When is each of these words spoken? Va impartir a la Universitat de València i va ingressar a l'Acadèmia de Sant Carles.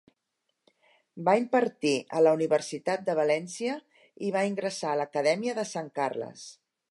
Va 1.27 1.35
impartir 1.41 1.91
a 2.19 2.21
la 2.27 2.33
Universitat 2.37 3.05
de 3.09 3.15
València 3.21 3.77
i 4.29 4.33
va 4.37 4.45
ingressar 4.53 4.95
a 4.95 4.99
l'Acadèmia 5.03 5.59
de 5.61 5.69
Sant 5.75 5.93
Carles. 6.01 6.49